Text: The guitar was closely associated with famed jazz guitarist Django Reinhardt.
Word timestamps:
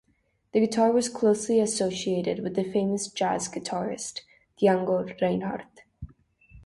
The 0.53 0.59
guitar 0.61 0.91
was 0.91 1.09
closely 1.09 1.59
associated 1.59 2.39
with 2.39 2.55
famed 2.73 2.97
jazz 3.13 3.47
guitarist 3.47 4.21
Django 4.59 5.05
Reinhardt. 5.21 5.81